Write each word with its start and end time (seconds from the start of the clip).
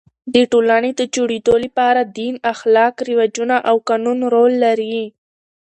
د 0.33 0.35
ټولني 0.51 0.91
د 0.99 1.01
جوړېدو 1.15 1.53
له 1.63 1.69
پاره 1.77 2.03
دین، 2.17 2.35
اخلاق، 2.53 2.93
رواجونه 3.09 3.55
او 3.69 3.75
قانون 3.89 4.19
رول 4.33 4.53
لري. 4.65 4.99